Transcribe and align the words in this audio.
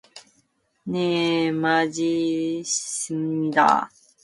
네, 0.83 1.51
맞습니다. 1.51 3.87